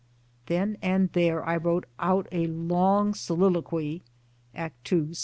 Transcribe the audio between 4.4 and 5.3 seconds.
(Act II. Sc.